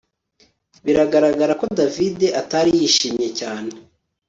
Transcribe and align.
Biragaragara 0.85 1.53
ko 1.59 1.65
David 1.79 2.19
atari 2.41 2.69
yishimye 2.79 3.27
cyane 3.39 3.69